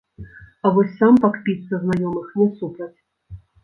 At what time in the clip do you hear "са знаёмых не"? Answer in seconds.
1.69-2.53